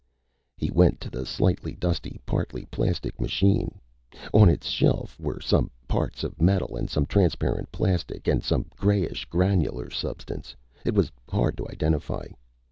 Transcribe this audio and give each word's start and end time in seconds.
He 0.57 0.71
went 0.71 0.99
to 1.01 1.11
the 1.11 1.27
slightly 1.27 1.73
dusty, 1.75 2.19
partly 2.25 2.65
plastic 2.71 3.21
machine. 3.21 3.79
On 4.33 4.49
its 4.49 4.65
shelf 4.67 5.19
were 5.19 5.39
some 5.39 5.69
parts 5.87 6.23
of 6.23 6.41
metal, 6.41 6.75
and 6.75 6.89
some 6.89 7.03
of 7.03 7.07
transparent 7.09 7.71
plastic, 7.71 8.27
and 8.27 8.43
some 8.43 8.65
grayish, 8.75 9.25
granular 9.25 9.91
substance 9.91 10.55
it 10.83 10.95
was 10.95 11.11
hard 11.29 11.55
to 11.57 11.67
identify. 11.69 12.25